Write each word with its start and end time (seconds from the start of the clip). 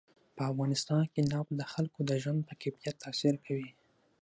په 0.35 0.41
افغانستان 0.51 1.03
کې 1.13 1.21
نفت 1.31 1.51
د 1.57 1.61
خلکو 1.73 1.99
د 2.09 2.11
ژوند 2.21 2.39
په 2.47 2.53
کیفیت 2.61 2.95
تاثیر 3.05 3.35
کوي. 3.45 3.69